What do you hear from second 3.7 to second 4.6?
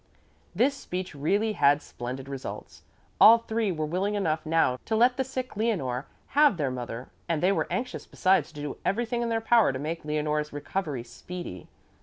were willing enough